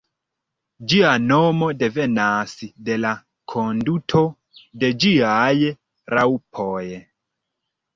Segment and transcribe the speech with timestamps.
[0.93, 2.57] Ĝia nomo devenas
[2.89, 3.13] de la
[3.55, 4.25] konduto
[4.83, 5.57] de ĝiaj
[6.19, 6.87] raŭpoj.